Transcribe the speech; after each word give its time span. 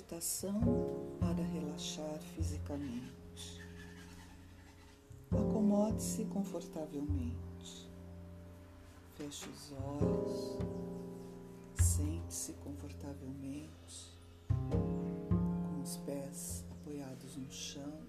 meditação 0.00 0.60
para 1.20 1.42
relaxar 1.44 2.18
fisicamente. 2.34 3.60
Acomode-se 5.30 6.24
confortavelmente. 6.24 7.88
Feche 9.16 9.48
os 9.48 9.72
olhos. 9.72 10.58
Sente-se 11.74 12.52
confortavelmente, 12.64 14.18
com 14.48 15.82
os 15.82 15.96
pés 15.98 16.64
apoiados 16.70 17.36
no 17.36 17.50
chão. 17.50 18.00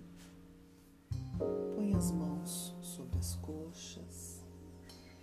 Põe 1.76 1.94
as 1.96 2.12
mãos 2.12 2.74
sobre 2.82 3.18
as 3.20 3.36
coxas, 3.36 4.42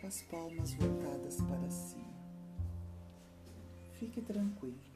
com 0.00 0.06
as 0.06 0.22
palmas 0.22 0.74
voltadas 0.74 1.36
para 1.42 1.70
cima. 1.70 2.08
Fique 3.92 4.20
tranquilo. 4.22 4.88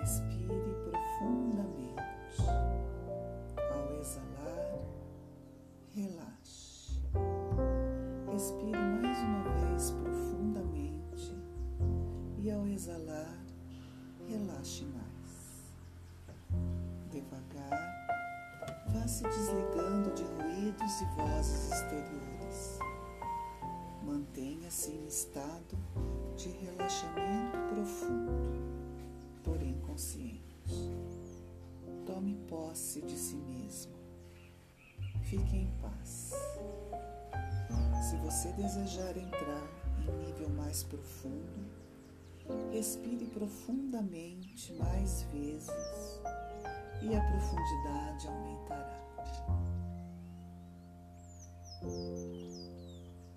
Respire 0.00 0.74
profundamente. 0.84 2.42
Ao 3.72 4.00
exalar, 4.00 4.78
relaxe. 5.94 7.02
Respire 8.32 8.78
mais 8.78 9.18
uma 9.18 9.42
vez 9.54 9.90
profundamente 9.90 11.34
e 12.38 12.50
ao 12.50 12.66
exalar, 12.68 13.44
relaxe 14.28 14.84
mais. 14.84 15.72
Devagar, 17.10 18.06
vá 18.88 19.08
se 19.08 19.24
desligando 19.24 20.12
de 20.14 20.22
ruídos 20.22 21.00
e 21.00 21.04
vozes 21.16 21.72
exteriores. 21.72 22.78
Mantenha-se 24.04 24.92
em 24.92 25.06
estado 25.08 25.76
de 26.36 26.50
relaxamento 26.50 27.56
profundo, 27.74 28.60
porém 29.42 29.80
consciente. 29.80 30.42
Tome 32.04 32.36
posse 32.48 33.00
de 33.02 33.16
si 33.16 33.36
mesmo. 33.36 33.96
Fique 35.22 35.56
em 35.56 35.70
paz. 35.80 36.34
Se 38.02 38.16
você 38.18 38.52
desejar 38.52 39.16
entrar 39.16 39.68
em 39.98 40.26
nível 40.26 40.48
mais 40.50 40.84
profundo, 40.84 41.66
respire 42.70 43.26
profundamente 43.26 44.72
mais 44.74 45.22
vezes 45.32 46.20
e 47.02 47.16
a 47.16 47.20
profundidade 47.20 48.28
aumentará. 48.28 49.06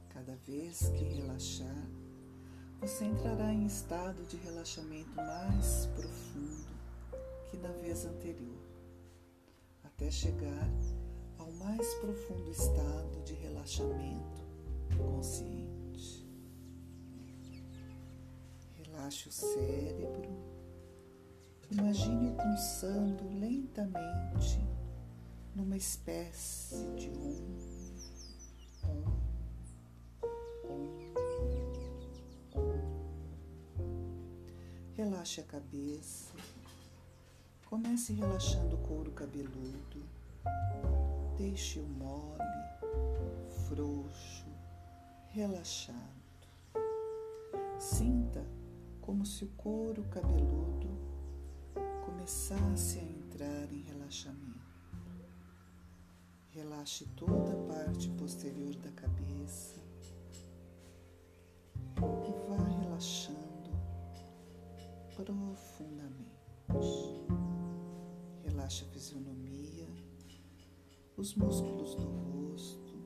Cada 0.09 0.36
vez 0.45 0.89
que 0.89 1.03
relaxar, 1.03 1.89
você 2.80 3.05
entrará 3.05 3.53
em 3.53 3.66
estado 3.66 4.25
de 4.27 4.38
relaxamento 4.38 5.13
mais 5.16 5.85
profundo 5.88 6.69
que 7.49 7.58
na 7.58 7.72
vez 7.73 8.05
anterior, 8.05 8.58
até 9.83 10.09
chegar 10.09 10.69
ao 11.38 11.52
mais 11.53 11.94
profundo 11.95 12.50
estado 12.52 13.22
de 13.25 13.33
relaxamento 13.33 14.44
consciente. 14.95 16.25
Relaxe 18.75 19.27
o 19.27 19.31
cérebro, 19.31 20.30
imagine-o 21.72 22.35
pulsando 22.35 23.27
lentamente 23.39 24.59
numa 25.55 25.75
espécie 25.75 26.88
de 26.95 27.09
um 27.09 27.69
Relaxe 35.00 35.40
a 35.40 35.44
cabeça. 35.46 36.34
Comece 37.70 38.12
relaxando 38.12 38.76
o 38.76 38.80
couro 38.80 39.10
cabeludo. 39.12 40.04
Deixe-o 41.38 41.88
mole, 41.88 42.44
frouxo, 43.66 44.46
relaxado. 45.30 45.96
Sinta 47.80 48.46
como 49.00 49.26
se 49.26 49.46
o 49.46 49.48
couro 49.56 50.04
cabeludo 50.10 50.90
começasse 52.04 53.00
a 53.00 53.04
entrar 53.04 53.72
em 53.72 53.84
relaxamento. 53.84 54.60
Relaxe 56.50 57.06
toda 57.16 57.54
a 57.54 57.74
parte 57.74 58.10
posterior 58.10 58.76
da 58.76 58.92
cabeça 58.92 59.80
profundamente. 65.24 66.30
Relaxa 68.46 68.85
a 68.85 68.88
fisionomia, 68.88 69.88
os 71.18 71.35
músculos 71.35 71.96
do 71.96 72.06
rosto, 72.06 72.97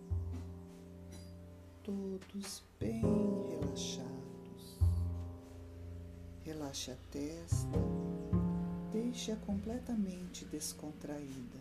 todos 1.84 2.64
bem 2.80 3.02
relaxados. 3.50 4.78
Relaxe 6.44 6.92
a 6.92 6.96
testa, 7.10 7.80
deixe-a 8.92 9.36
completamente 9.38 10.46
descontraída, 10.46 11.60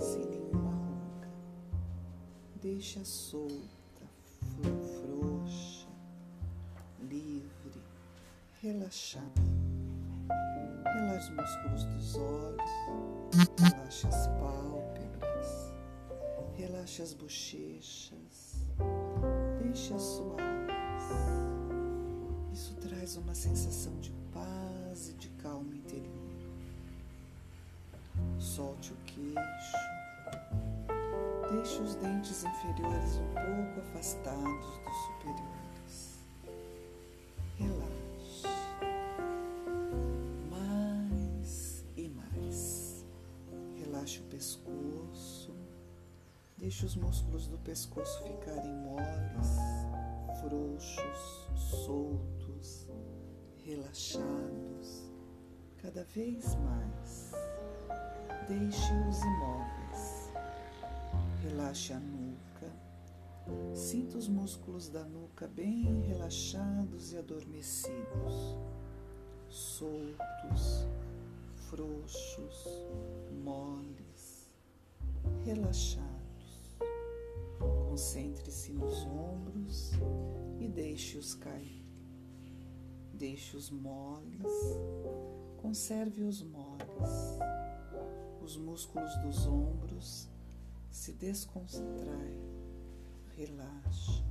sem 0.00 0.26
nenhuma 0.26 0.72
ruga. 0.72 1.30
Deixe-a 2.60 3.04
solta, 3.04 4.08
frouxa, 4.50 5.88
livre, 7.00 7.82
relaxada. 8.62 9.51
Os 11.22 11.28
músculos 11.28 11.84
dos 11.84 12.16
olhos, 12.16 12.70
relaxe 13.56 14.08
as 14.08 14.26
pálpebras, 14.26 15.72
relaxe 16.56 17.00
as 17.00 17.14
bochechas, 17.14 18.66
deixe-as 19.60 20.02
suaves. 20.02 20.42
Isso 22.52 22.74
traz 22.74 23.16
uma 23.16 23.36
sensação 23.36 23.94
de 24.00 24.10
paz 24.32 25.10
e 25.10 25.12
de 25.12 25.28
calma 25.40 25.72
interior. 25.76 26.10
Solte 28.40 28.92
o 28.92 28.96
queixo, 29.06 29.76
deixe 31.52 31.82
os 31.82 31.94
dentes 31.94 32.42
inferiores 32.42 33.14
um 33.18 33.32
pouco 33.32 33.78
afastados 33.78 34.72
dos 44.20 44.44
superiores. 44.44 45.02
pescoço. 45.12 45.52
Deixe 46.58 46.86
os 46.86 46.96
músculos 46.96 47.48
do 47.48 47.58
pescoço 47.58 48.22
ficarem 48.22 48.72
moles, 48.72 49.58
frouxos, 50.40 51.48
soltos, 51.56 52.88
relaxados, 53.64 55.10
cada 55.78 56.04
vez 56.04 56.54
mais. 56.56 57.32
Deixe-os 58.48 59.22
imóveis. 59.22 60.30
Relaxe 61.42 61.92
a 61.92 61.98
nuca. 61.98 62.72
Sinta 63.74 64.18
os 64.18 64.28
músculos 64.28 64.88
da 64.88 65.04
nuca 65.04 65.48
bem 65.48 66.02
relaxados 66.02 67.12
e 67.12 67.18
adormecidos, 67.18 68.56
soltos, 69.48 70.86
frouxos, 71.68 72.86
relaxados. 75.44 76.76
Concentre-se 77.88 78.72
nos 78.72 79.04
ombros 79.04 79.92
e 80.58 80.68
deixe-os 80.68 81.34
cair. 81.34 81.84
Deixe-os 83.12 83.70
moles, 83.70 84.46
conserve-os 85.60 86.42
moles. 86.42 87.38
Os 88.42 88.56
músculos 88.56 89.14
dos 89.18 89.46
ombros 89.46 90.28
se 90.90 91.12
descontraem, 91.12 92.40
relaxa. 93.36 94.24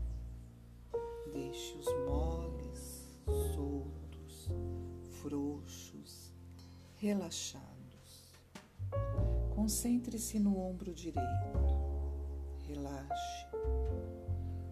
Deixe-os 1.31 1.85
moles, 2.05 3.17
soltos, 3.55 4.49
frouxos, 5.21 6.33
relaxados. 6.97 7.70
Concentre-se 9.61 10.39
no 10.39 10.57
ombro 10.57 10.91
direito. 10.91 11.59
Relaxe. 12.67 13.45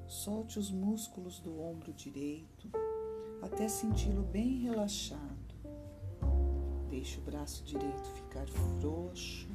Solte 0.08 0.58
os 0.58 0.72
músculos 0.72 1.38
do 1.40 1.62
ombro 1.62 1.94
direito 1.94 2.72
até 3.40 3.68
senti-lo 3.68 4.24
bem 4.24 4.62
relaxado. 4.62 5.54
Deixe 6.90 7.20
o 7.20 7.22
braço 7.22 7.64
direito 7.66 8.10
ficar 8.16 8.48
frouxo, 8.48 9.48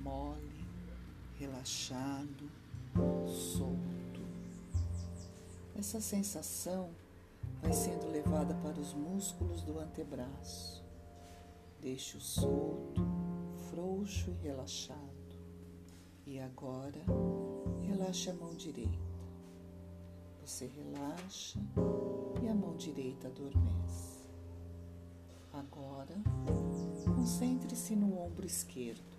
mole, 0.00 0.66
relaxado, 1.36 2.50
solto. 3.28 4.20
Essa 5.76 6.00
sensação 6.00 6.90
vai 7.62 7.72
sendo 7.72 8.10
levada 8.10 8.56
para 8.56 8.80
os 8.80 8.92
músculos 8.92 9.62
do 9.62 9.78
antebraço. 9.78 10.84
Deixe-o 11.80 12.20
solto, 12.20 13.17
frouxo 13.78 14.30
e 14.30 14.48
relaxado. 14.48 14.98
E 16.26 16.40
agora, 16.40 17.00
relaxe 17.86 18.28
a 18.28 18.34
mão 18.34 18.52
direita. 18.56 18.98
Você 20.44 20.66
relaxa 20.66 21.60
e 22.42 22.48
a 22.48 22.54
mão 22.54 22.76
direita 22.76 23.28
adormece. 23.28 24.18
Agora, 25.52 26.16
concentre-se 27.04 27.94
no 27.94 28.18
ombro 28.18 28.44
esquerdo. 28.44 29.16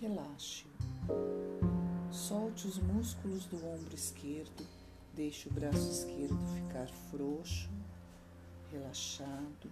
Relaxe-o. 0.00 2.12
Solte 2.12 2.66
os 2.66 2.78
músculos 2.78 3.46
do 3.46 3.64
ombro 3.64 3.94
esquerdo, 3.94 4.66
deixe 5.14 5.48
o 5.48 5.52
braço 5.52 5.88
esquerdo 5.88 6.36
ficar 6.56 6.88
frouxo, 7.10 7.70
relaxado, 8.72 9.70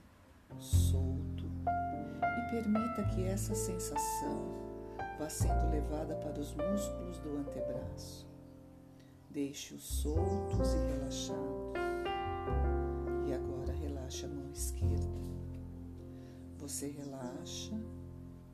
solto 0.61 1.50
e 1.67 2.51
permita 2.51 3.05
que 3.15 3.25
essa 3.25 3.55
sensação 3.55 4.61
vá 5.19 5.29
sendo 5.29 5.71
levada 5.71 6.15
para 6.17 6.41
os 6.41 6.55
músculos 6.55 7.19
do 7.21 7.37
antebraço. 7.37 8.29
Deixe-os 9.31 9.83
soltos 9.83 10.75
e 10.75 10.79
relaxados. 10.79 11.73
E 13.27 13.33
agora 13.33 13.73
relaxe 13.73 14.25
a 14.25 14.29
mão 14.29 14.51
esquerda. 14.51 15.21
Você 16.59 16.89
relaxa 16.89 17.81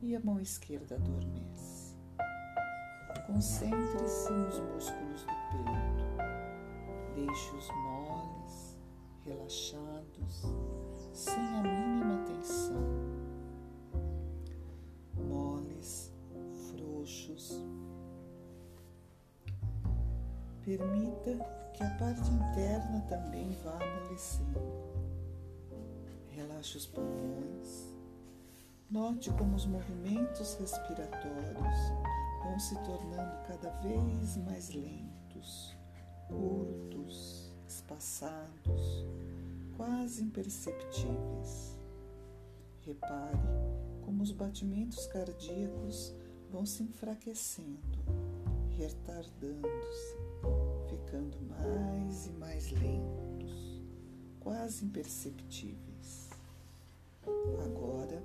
e 0.02 0.14
a 0.14 0.20
mão 0.20 0.38
esquerda 0.38 0.96
adormece. 0.96 1.96
Concentre-se 3.26 4.32
nos 4.32 4.60
músculos 4.60 5.22
do 5.22 5.34
peito. 5.50 6.06
Deixe-os 7.14 7.68
moles, 7.68 8.78
relaxados, 9.24 10.44
sem 11.16 11.42
a 11.42 11.62
mínima 11.62 12.22
tensão. 12.26 12.76
Moles, 15.14 16.12
frouxos. 16.68 17.64
Permita 20.62 21.38
que 21.72 21.82
a 21.82 21.90
parte 21.96 22.30
interna 22.30 23.00
também 23.08 23.50
vá 23.64 23.78
amolecendo. 23.82 24.60
Relaxe 26.28 26.76
os 26.76 26.86
pulmões. 26.86 27.96
Note 28.90 29.30
como 29.32 29.56
os 29.56 29.64
movimentos 29.64 30.54
respiratórios 30.60 31.78
vão 32.42 32.58
se 32.58 32.74
tornando 32.84 33.42
cada 33.48 33.70
vez 33.80 34.36
mais 34.36 34.68
lentos, 34.68 35.74
curtos, 36.28 37.54
espaçados, 37.66 39.06
quase 39.76 40.22
imperceptíveis. 40.22 41.78
Repare 42.82 43.38
como 44.02 44.22
os 44.22 44.30
batimentos 44.30 45.06
cardíacos 45.08 46.14
vão 46.50 46.64
se 46.64 46.82
enfraquecendo, 46.82 47.98
retardando-se, 48.76 50.16
ficando 50.88 51.36
mais 51.42 52.26
e 52.26 52.32
mais 52.32 52.70
lentos, 52.70 53.82
quase 54.40 54.84
imperceptíveis. 54.84 56.30
Agora, 57.64 58.22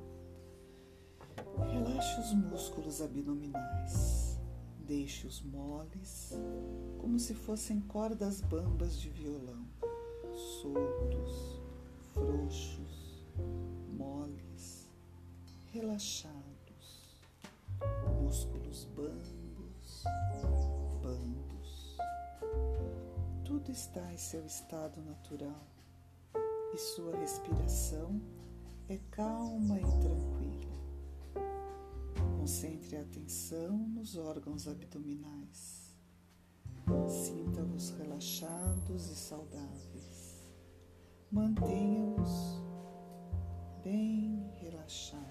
Relaxe 1.71 2.19
os 2.19 2.33
músculos 2.33 3.01
abdominais. 3.01 4.39
Deixe-os 4.79 5.41
moles, 5.41 6.33
como 6.97 7.17
se 7.17 7.33
fossem 7.33 7.79
cordas 7.79 8.41
bambas 8.41 8.99
de 8.99 9.09
violão, 9.09 9.65
soltos, 10.41 11.61
frouxos, 12.13 13.23
moles, 13.97 14.89
relaxados. 15.71 16.41
Músculos 18.21 18.85
bambos, 18.95 20.03
bambos. 21.01 21.97
Tudo 23.45 23.71
está 23.71 24.13
em 24.13 24.17
seu 24.17 24.45
estado 24.45 25.01
natural 25.01 25.67
e 26.73 26.77
sua 26.77 27.15
respiração 27.17 28.21
é 28.87 28.97
calma 29.09 29.77
e 29.77 29.99
tranquila. 29.99 30.71
Concentre 32.39 32.97
a 32.97 33.01
atenção 33.01 33.77
nos 33.77 34.15
órgãos 34.15 34.67
abdominais. 34.67 35.95
Sinta-os 37.07 37.91
relaxados 37.91 39.09
e 39.09 39.15
saudáveis. 39.15 40.10
Mantenha-os 41.31 42.61
bem 43.83 44.51
relaxados. 44.59 45.21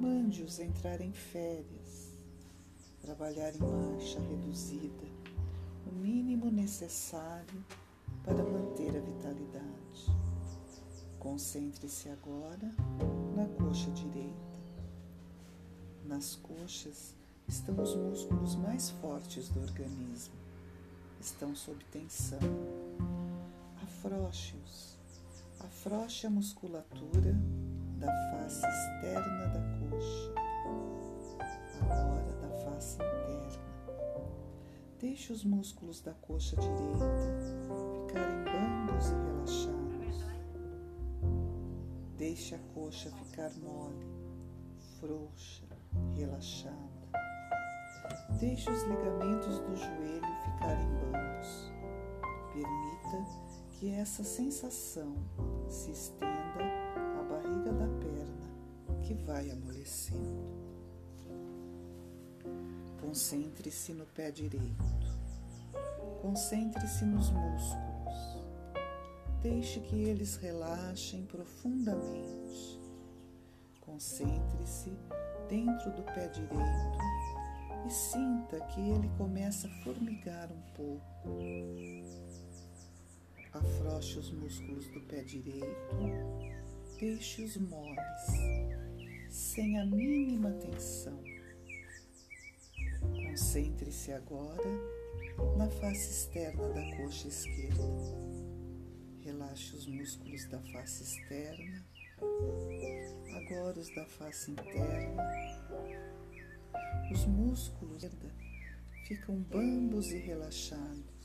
Mande-os 0.00 0.58
entrar 0.58 1.00
em 1.00 1.12
férias, 1.12 2.12
trabalhar 3.00 3.54
em 3.54 3.60
marcha 3.60 4.18
reduzida, 4.20 5.06
o 5.86 5.94
mínimo 5.94 6.50
necessário 6.50 7.64
para 8.24 8.42
manter 8.42 8.96
a 8.96 9.00
vitalidade. 9.00 10.06
Concentre-se 11.18 12.08
agora 12.08 12.74
na 13.36 13.46
coxa 13.58 13.90
direita 13.90 14.52
nas 16.04 16.34
coxas 16.36 17.14
estão 17.48 17.80
os 17.82 17.94
músculos 17.94 18.54
mais 18.56 18.90
fortes 18.90 19.48
do 19.48 19.60
organismo. 19.60 20.34
Estão 21.20 21.54
sob 21.54 21.82
tensão. 21.90 22.38
Afroche-os. 24.04 24.98
Afroche 25.60 26.26
a 26.26 26.30
musculatura 26.30 27.36
da 27.98 28.08
face 28.30 28.66
externa 28.66 29.46
da 29.46 29.60
coxa. 29.78 30.34
Agora 31.82 32.32
da 32.40 32.48
face 32.64 32.96
interna. 32.96 33.62
Deixe 34.98 35.32
os 35.32 35.44
músculos 35.44 36.00
da 36.00 36.12
coxa 36.14 36.56
direita 36.56 37.06
ficarem 38.08 38.42
bambos 38.42 39.10
e 39.10 39.14
relaxados. 39.14 40.24
Deixe 42.16 42.56
a 42.56 42.58
coxa 42.74 43.08
ficar 43.08 43.52
mole, 43.62 44.04
frouxa 44.98 45.64
relaxada. 46.16 46.74
Deixe 48.40 48.68
os 48.68 48.82
ligamentos 48.82 49.60
do 49.60 49.76
joelho 49.76 50.26
ficarem 50.44 50.88
bambos. 50.98 51.70
Permita 52.52 53.51
que 53.82 53.90
essa 53.90 54.22
sensação 54.22 55.12
se 55.68 55.90
estenda 55.90 56.62
à 57.18 57.22
barriga 57.24 57.72
da 57.72 57.88
perna, 57.98 59.02
que 59.02 59.12
vai 59.12 59.50
amolecendo. 59.50 60.46
Concentre-se 63.00 63.92
no 63.92 64.06
pé 64.06 64.30
direito. 64.30 64.84
Concentre-se 66.20 67.04
nos 67.04 67.28
músculos. 67.30 68.38
Deixe 69.40 69.80
que 69.80 69.96
eles 69.96 70.36
relaxem 70.36 71.26
profundamente. 71.26 72.80
Concentre-se 73.80 74.96
dentro 75.48 75.90
do 75.90 76.04
pé 76.04 76.28
direito 76.28 76.98
e 77.84 77.90
sinta 77.90 78.60
que 78.60 78.80
ele 78.80 79.10
começa 79.18 79.66
a 79.66 79.70
formigar 79.82 80.52
um 80.52 80.62
pouco. 80.72 81.02
Afroche 83.52 84.18
os 84.18 84.30
músculos 84.30 84.88
do 84.88 85.00
pé 85.02 85.22
direito, 85.22 85.96
deixe-os 86.98 87.56
moles, 87.58 88.22
sem 89.28 89.78
a 89.78 89.86
mínima 89.86 90.50
tensão. 90.52 91.22
Concentre-se 93.28 94.12
agora 94.12 94.70
na 95.56 95.68
face 95.68 96.10
externa 96.10 96.68
da 96.68 96.96
coxa 96.96 97.28
esquerda. 97.28 97.82
Relaxe 99.20 99.76
os 99.76 99.86
músculos 99.86 100.44
da 100.46 100.60
face 100.60 101.02
externa 101.02 101.84
agora 103.36 103.78
os 103.78 103.94
da 103.94 104.04
face 104.06 104.50
interna. 104.52 105.22
Os 107.10 107.26
músculos 107.26 108.02
ficam 109.06 109.36
bambos 109.42 110.10
e 110.12 110.18
relaxados. 110.18 111.21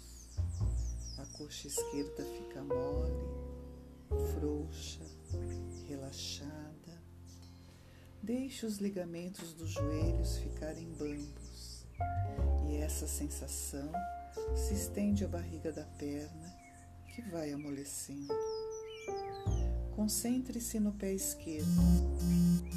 Coxa 1.33 1.67
esquerda 1.67 2.23
fica 2.23 2.63
mole, 2.63 3.27
frouxa, 4.33 5.05
relaxada. 5.87 7.01
Deixe 8.21 8.65
os 8.65 8.77
ligamentos 8.77 9.53
dos 9.53 9.69
joelhos 9.69 10.37
ficarem 10.37 10.91
bambos. 10.93 11.85
E 12.69 12.77
essa 12.77 13.07
sensação 13.07 13.91
se 14.55 14.73
estende 14.73 15.23
à 15.23 15.27
barriga 15.27 15.71
da 15.71 15.83
perna, 15.83 16.53
que 17.13 17.21
vai 17.29 17.51
amolecendo. 17.51 18.33
Concentre-se 19.95 20.79
no 20.79 20.91
pé 20.91 21.13
esquerdo. 21.13 21.65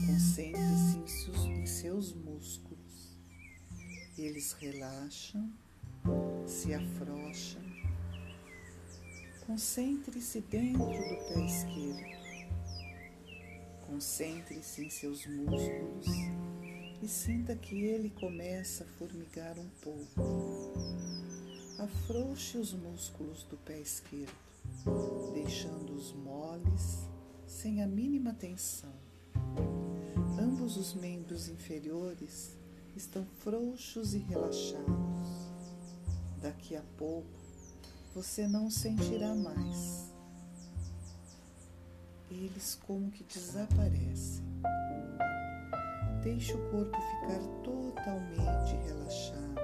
Concentre-se 0.07 1.49
em 1.49 1.67
seus 1.67 2.15
músculos. 2.15 3.19
Eles 4.17 4.53
relaxam, 4.53 5.53
se 6.47 6.73
afrouxam. 6.73 7.80
Concentre-se 9.51 10.41
dentro 10.43 10.87
do 10.87 11.17
pé 11.27 11.45
esquerdo. 11.45 12.05
Concentre-se 13.85 14.85
em 14.85 14.89
seus 14.89 15.27
músculos 15.27 16.07
e 17.03 17.09
sinta 17.09 17.57
que 17.57 17.83
ele 17.83 18.11
começa 18.11 18.85
a 18.85 18.87
formigar 18.87 19.59
um 19.59 19.69
pouco. 19.83 20.73
Afrouxe 21.81 22.59
os 22.59 22.73
músculos 22.75 23.43
do 23.43 23.57
pé 23.57 23.81
esquerdo, 23.81 24.33
deixando-os 25.35 26.13
moles, 26.13 27.09
sem 27.45 27.83
a 27.83 27.89
mínima 27.89 28.33
tensão. 28.33 28.95
Ambos 30.41 30.77
os 30.77 30.95
membros 30.95 31.49
inferiores 31.49 32.57
estão 32.95 33.27
frouxos 33.41 34.15
e 34.15 34.19
relaxados. 34.19 35.51
Daqui 36.41 36.77
a 36.77 36.83
pouco 36.97 37.40
você 38.15 38.47
não 38.47 38.71
sentirá 38.71 39.35
mais. 39.35 40.13
Eles 42.31 42.79
como 42.87 43.11
que 43.11 43.25
desaparecem. 43.25 44.45
Deixe 46.23 46.53
o 46.53 46.71
corpo 46.71 46.97
ficar 46.97 47.41
totalmente 47.63 48.77
relaxado, 48.87 49.61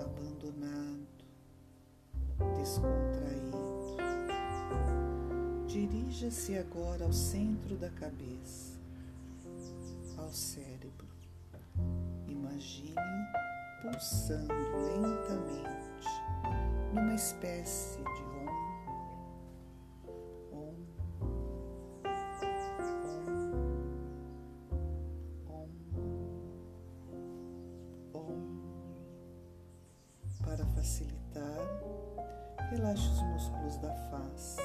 abandonado, 0.00 1.06
descontraído. 2.58 3.56
Dirija-se 5.66 6.58
agora 6.58 7.04
ao 7.04 7.12
centro 7.12 7.76
da 7.76 7.90
cabeça, 7.90 8.78
ao 10.16 10.32
cérebro. 10.32 11.06
Imagine 12.26 12.94
pulsando 13.82 14.52
lentamente 14.52 15.75
numa 16.96 17.14
espécie 17.14 17.98
de 17.98 18.26
Relaxe 32.70 33.08
os 33.08 33.22
músculos 33.22 33.76
da 33.78 33.94
face. 34.10 34.60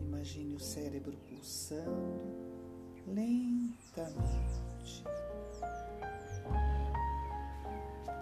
Imagine 0.00 0.54
o 0.54 0.60
cérebro 0.60 1.16
pulsando 1.28 2.22
lentamente. 3.06 5.04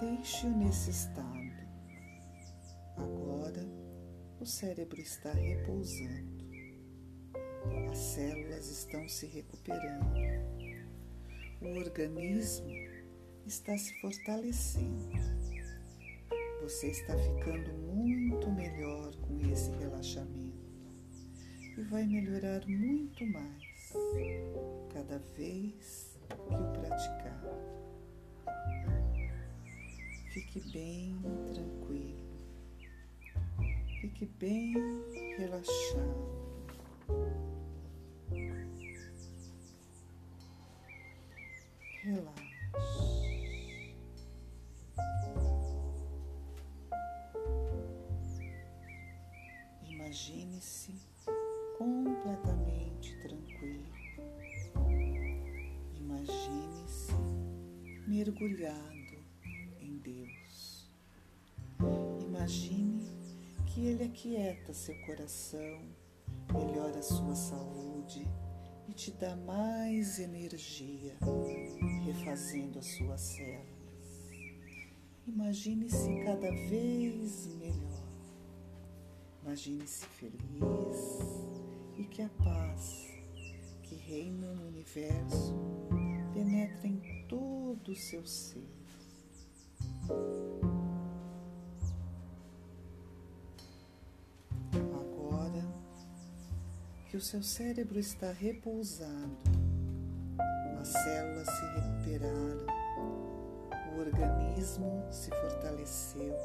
Deixe-o 0.00 0.50
nesse 0.50 0.90
estado. 0.90 1.25
Cérebro 4.46 5.00
está 5.00 5.32
repousando. 5.32 6.46
As 7.90 7.98
células 7.98 8.68
estão 8.70 9.08
se 9.08 9.26
recuperando. 9.26 10.14
O 11.60 11.78
organismo 11.78 12.70
está 13.46 13.76
se 13.76 13.92
fortalecendo. 14.00 15.10
Você 16.62 16.88
está 16.88 17.16
ficando 17.16 17.72
muito 17.74 18.50
melhor 18.50 19.14
com 19.16 19.40
esse 19.50 19.70
relaxamento 19.72 20.56
e 21.76 21.82
vai 21.82 22.04
melhorar 22.06 22.66
muito 22.66 23.26
mais 23.26 23.92
cada 24.92 25.18
vez 25.36 26.18
que 26.20 26.32
o 26.34 26.72
praticar. 26.80 27.42
Fique 30.32 30.60
bem 30.72 31.16
tranquilo, 31.52 32.25
fique 34.06 34.26
bem 34.38 34.72
relaxado. 35.36 36.36
Relaxa. 42.04 42.46
Imagine-se 49.88 50.94
completamente 51.76 53.18
tranquilo. 53.22 53.92
Imagine-se 55.96 57.12
mergulhado 58.06 58.95
aquieta 64.16 64.72
seu 64.72 64.94
coração, 65.04 65.82
melhora 66.50 67.02
sua 67.02 67.34
saúde 67.34 68.26
e 68.88 68.94
te 68.94 69.10
dá 69.10 69.36
mais 69.36 70.18
energia, 70.18 71.18
refazendo 72.02 72.78
as 72.78 72.86
suas 72.86 73.20
células. 73.20 73.66
Imagine-se 75.26 76.24
cada 76.24 76.50
vez 76.50 77.46
melhor 77.58 78.06
Imagine-se 79.42 80.06
feliz 80.06 81.18
e 81.98 82.04
que 82.04 82.22
a 82.22 82.30
paz 82.42 83.08
que 83.82 83.96
reina 83.96 84.54
no 84.54 84.68
universo 84.68 85.54
penetra 86.32 86.86
em 86.86 87.26
todo 87.28 87.92
o 87.92 87.96
seu 87.96 88.26
ser. 88.26 88.66
Que 97.16 97.18
o 97.18 97.24
seu 97.24 97.42
cérebro 97.42 97.98
está 97.98 98.30
repousado, 98.30 99.38
as 100.78 100.88
células 100.88 101.48
se 101.48 101.64
recuperaram, 101.80 102.66
o 103.94 104.00
organismo 104.00 105.02
se 105.10 105.30
fortaleceu 105.30 106.36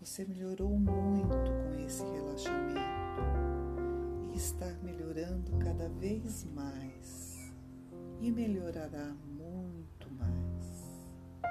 você 0.00 0.24
melhorou 0.24 0.68
muito 0.68 1.28
com 1.28 1.86
esse 1.86 2.02
relaxamento 2.02 2.80
e 4.32 4.36
está 4.36 4.66
melhorando 4.82 5.56
cada 5.58 5.88
vez 5.88 6.44
mais 6.52 7.52
e 8.20 8.32
melhorará 8.32 9.14
muito 9.28 10.10
mais. 10.10 11.44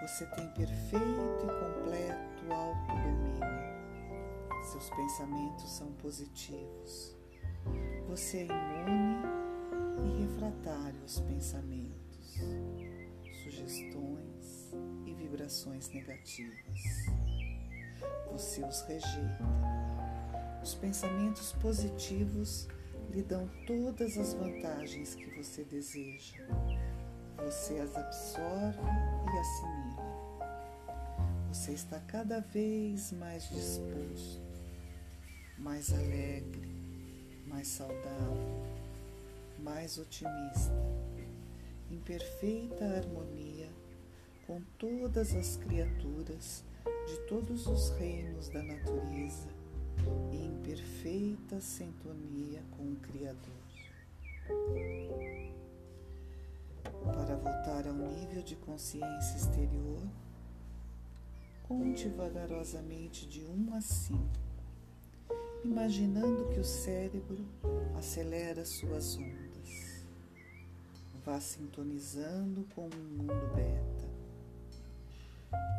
Você 0.00 0.24
tem 0.28 0.48
perfeito 0.48 1.04
e 1.44 1.46
completo 1.46 2.52
autodomínio. 2.52 3.71
Seus 4.62 4.90
pensamentos 4.90 5.70
são 5.70 5.92
positivos. 5.94 7.16
Você 8.08 8.38
é 8.38 8.46
imune 8.46 9.22
e 10.04 10.22
refratário 10.22 11.00
aos 11.02 11.20
pensamentos, 11.20 12.38
sugestões 13.42 14.72
e 15.06 15.14
vibrações 15.14 15.88
negativas 15.90 17.12
você 18.32 18.64
os 18.64 18.80
rejeita. 18.82 19.44
Os 20.62 20.74
pensamentos 20.74 21.52
positivos 21.52 22.66
lhe 23.10 23.22
dão 23.22 23.48
todas 23.66 24.16
as 24.16 24.32
vantagens 24.32 25.14
que 25.14 25.26
você 25.36 25.64
deseja. 25.64 26.42
Você 27.36 27.78
as 27.78 27.94
absorve 27.94 28.78
e 29.26 29.38
assimila. 29.38 30.12
Você 31.48 31.72
está 31.72 32.00
cada 32.00 32.40
vez 32.40 33.12
mais 33.12 33.48
disposto, 33.50 34.40
mais 35.62 35.92
alegre, 35.92 36.68
mais 37.46 37.68
saudável, 37.68 38.62
mais 39.60 39.96
otimista, 39.96 40.72
em 41.88 41.98
perfeita 42.00 42.84
harmonia 42.84 43.68
com 44.46 44.60
todas 44.76 45.34
as 45.34 45.56
criaturas 45.56 46.64
de 47.06 47.16
todos 47.28 47.66
os 47.68 47.90
reinos 47.90 48.48
da 48.48 48.62
natureza 48.62 49.48
e 50.32 50.46
em 50.46 50.62
perfeita 50.62 51.60
sintonia 51.60 52.60
com 52.76 52.82
o 52.82 52.96
Criador. 52.96 53.62
Para 57.04 57.36
voltar 57.36 57.86
ao 57.86 57.94
nível 57.94 58.42
de 58.42 58.56
consciência 58.56 59.36
exterior, 59.36 60.02
conte 61.62 62.08
vagarosamente 62.08 63.26
de 63.28 63.44
1 63.44 63.74
a 63.74 63.80
5, 63.80 64.41
imaginando 65.64 66.48
que 66.50 66.60
o 66.60 66.64
cérebro 66.64 67.46
acelera 67.96 68.64
suas 68.64 69.16
ondas. 69.16 70.04
Vá 71.24 71.40
sintonizando 71.40 72.66
com 72.74 72.88
o 72.88 72.96
mundo 72.96 73.54
beta 73.54 74.02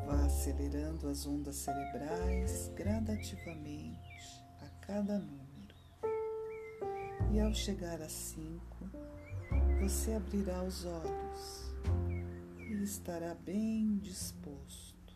Vá 0.05 0.25
acelerando 0.25 1.07
as 1.07 1.25
ondas 1.25 1.55
cerebrais 1.55 2.71
gradativamente 2.75 4.43
a 4.61 4.67
cada 4.85 5.17
número. 5.17 5.43
E 7.31 7.39
ao 7.39 7.53
chegar 7.53 8.01
a 8.01 8.09
cinco, 8.09 8.89
você 9.81 10.13
abrirá 10.13 10.61
os 10.63 10.85
olhos 10.85 11.73
e 12.59 12.83
estará 12.83 13.33
bem 13.33 13.97
disposto, 13.97 15.15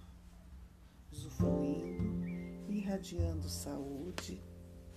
usufruindo 1.11 2.27
e 2.69 2.77
irradiando 2.77 3.49
saúde, 3.49 4.41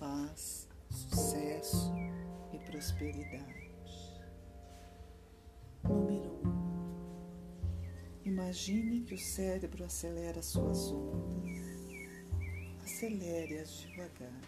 paz, 0.00 0.66
sucesso 0.88 1.92
e 2.54 2.58
prosperidade. 2.58 3.70
Número 5.84 6.30
1. 6.42 6.48
Um, 6.48 6.90
imagine 8.24 9.02
que 9.02 9.14
o 9.14 9.18
cérebro 9.18 9.84
acelera 9.84 10.40
suas 10.40 10.90
ondas. 10.90 11.60
Acelere-as 12.82 13.80
devagar, 13.80 14.40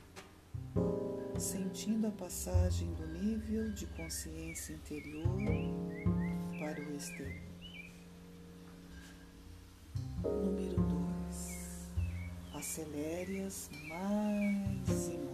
sentindo 1.39 2.07
a 2.07 2.11
passagem 2.13 2.93
do 2.95 3.07
nível 3.09 3.73
de 3.73 3.87
consciência 3.89 4.73
interior 4.73 5.37
para 6.59 6.81
o 6.81 6.97
exterior. 6.97 7.43
Número 10.23 10.83
2. 10.83 11.93
Acelere-as 12.55 13.71
mais 13.89 15.09
e 15.09 15.19
mais. 15.19 15.32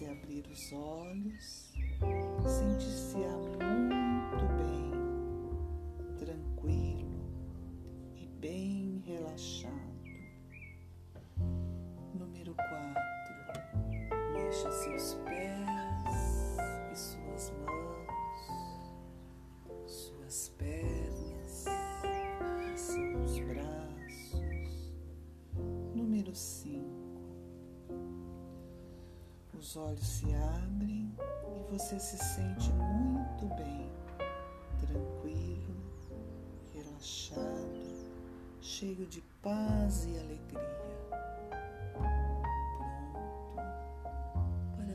Você 0.00 0.06
abrir 0.06 0.46
os 0.50 0.72
olhos, 0.72 1.72
sente-se-á 2.42 3.36
muito 3.36 4.46
bem, 4.56 4.92
tranquilo 6.16 7.20
e 8.16 8.26
bem 8.40 9.02
relaxado. 9.04 9.99
Os 29.60 29.76
olhos 29.76 30.08
se 30.08 30.24
abrem 30.34 31.14
e 31.20 31.70
você 31.70 32.00
se 32.00 32.16
sente 32.16 32.72
muito 32.72 33.44
bem, 33.56 33.92
tranquilo, 34.80 35.76
relaxado, 36.72 38.08
cheio 38.62 39.06
de 39.06 39.20
paz 39.42 40.06
e 40.06 40.18
alegria. 40.18 40.80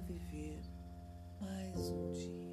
viver 0.07 0.61
mais 1.39 1.89
um 1.91 2.11
dia. 2.11 2.44